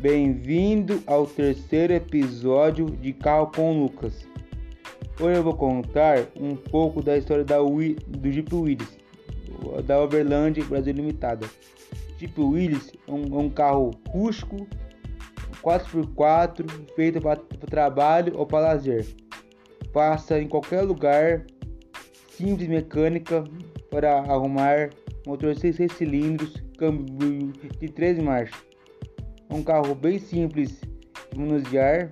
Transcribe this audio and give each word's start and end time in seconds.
Bem-vindo 0.00 1.02
ao 1.08 1.26
terceiro 1.26 1.92
episódio 1.92 2.86
de 2.86 3.12
Carro 3.12 3.50
com 3.52 3.82
Lucas. 3.82 4.28
Hoje 5.20 5.40
eu 5.40 5.42
vou 5.42 5.56
contar 5.56 6.20
um 6.36 6.54
pouco 6.54 7.02
da 7.02 7.18
história 7.18 7.44
da 7.44 7.60
Ui, 7.60 7.96
do 8.06 8.30
Jeep 8.30 8.54
Willys, 8.54 8.96
da 9.84 10.00
Overland 10.00 10.62
Brasil 10.62 10.92
Limitada. 10.92 11.48
Jeep 12.16 12.40
Willys 12.40 12.92
é 13.08 13.10
um, 13.10 13.24
é 13.24 13.42
um 13.42 13.50
carro 13.50 13.90
rústico, 14.08 14.68
4x4, 15.64 16.70
feito 16.94 17.20
para 17.20 17.40
trabalho 17.68 18.38
ou 18.38 18.46
para 18.46 18.68
lazer. 18.68 19.04
Passa 19.92 20.40
em 20.40 20.46
qualquer 20.46 20.82
lugar, 20.82 21.44
simples 22.30 22.68
mecânica 22.68 23.42
para 23.90 24.18
arrumar, 24.18 24.90
motor 25.26 25.56
6 25.56 25.90
cilindros, 25.90 26.54
câmbio 26.78 27.52
de 27.80 27.88
13 27.88 28.22
marchas 28.22 28.67
um 29.50 29.62
carro 29.62 29.94
bem 29.94 30.18
simples 30.18 30.80
de 31.32 31.38
manusear, 31.38 32.10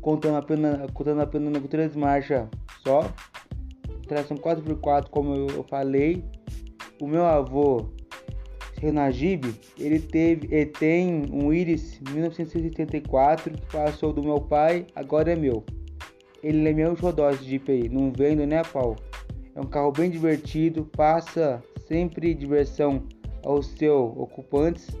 contando 0.00 0.36
apenas, 0.36 0.90
contando 0.92 1.20
apenas 1.20 1.58
com 1.58 1.68
três 1.68 1.94
marchas 1.94 2.46
só, 2.82 3.12
tração 4.06 4.36
4x4 4.36 5.08
como 5.10 5.34
eu 5.34 5.62
falei. 5.64 6.24
O 7.00 7.06
meu 7.06 7.24
avô, 7.24 7.88
Renagib, 8.80 9.54
ele 9.78 9.98
teve, 9.98 10.48
ele 10.54 10.66
tem 10.66 11.24
um 11.32 11.52
Iris 11.52 12.00
1984 12.10 13.52
que 13.52 13.66
passou 13.66 14.12
do 14.12 14.22
meu 14.22 14.40
pai, 14.40 14.86
agora 14.94 15.32
é 15.32 15.36
meu. 15.36 15.64
Ele 16.42 16.68
é 16.68 16.72
meu 16.72 16.96
xodó 16.96 17.30
de 17.30 17.44
Jeep 17.44 17.88
não 17.88 18.12
vendo 18.12 18.42
a 18.54 18.64
pau. 18.64 18.96
É 19.54 19.60
um 19.60 19.66
carro 19.66 19.92
bem 19.92 20.10
divertido, 20.10 20.88
passa 20.96 21.62
sempre 21.86 22.34
diversão 22.34 23.02
aos 23.44 23.66
seus 23.66 24.16
ocupantes 24.16 24.96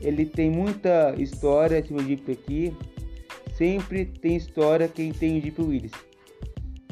ele 0.00 0.26
tem 0.26 0.50
muita 0.50 1.14
história 1.18 1.78
esse 1.78 1.98
Jeep 1.98 2.30
aqui. 2.30 2.76
Sempre 3.54 4.04
tem 4.04 4.36
história 4.36 4.88
quem 4.88 5.12
tem 5.12 5.38
o 5.38 5.42
Jeep 5.42 5.60
Willys. 5.60 5.92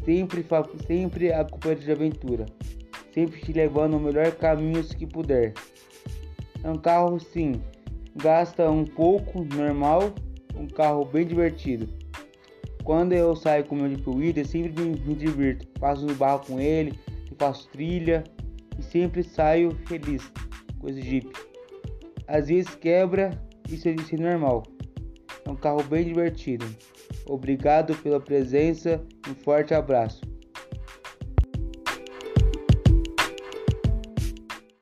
Sempre, 0.05 0.45
sempre 0.87 1.33
acompanhante 1.33 1.85
de 1.85 1.93
aventura. 1.93 2.47
Sempre 3.13 3.41
te 3.41 3.53
levando 3.53 3.97
o 3.97 4.01
melhor 4.01 4.33
caminhos 4.33 4.93
que 4.93 5.07
puder. 5.07 5.53
É 6.63 6.71
um 6.71 6.79
carro 6.79 7.21
sim, 7.21 7.61
gasta 8.17 8.71
um 8.71 8.85
pouco 8.85 9.45
normal, 9.45 10.15
um 10.57 10.67
carro 10.67 11.05
bem 11.05 11.27
divertido. 11.27 11.87
Quando 12.83 13.13
eu 13.13 13.37
saio 13.37 13.65
com 13.65 13.75
o 13.75 13.79
meu 13.79 13.89
Jeep 13.89 14.09
Willys, 14.09 14.49
sempre 14.49 14.83
me, 14.83 14.99
me 14.99 15.15
divirto. 15.15 15.67
Passo 15.79 16.07
no 16.07 16.15
barro 16.15 16.47
com 16.47 16.59
ele, 16.59 16.99
faço 17.39 17.69
trilha 17.69 18.25
e 18.79 18.83
sempre 18.83 19.23
saio 19.23 19.77
feliz 19.87 20.31
com 20.79 20.89
esse 20.89 21.03
Jeep 21.03 21.54
às 22.27 22.49
vezes 22.49 22.75
quebra, 22.75 23.31
isso 23.69 23.89
é 23.89 23.93
normal. 24.17 24.63
É 25.47 25.51
um 25.51 25.57
carro 25.57 25.83
bem 25.85 26.05
divertido. 26.05 26.67
Obrigado 27.29 27.95
pela 27.97 28.21
presença, 28.21 29.05
um 29.29 29.35
forte 29.35 29.75
abraço. 29.75 30.21